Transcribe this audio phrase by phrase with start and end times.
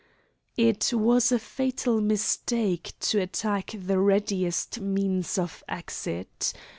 [0.57, 6.53] It was a fatal mistake to attack the readiest means of exit.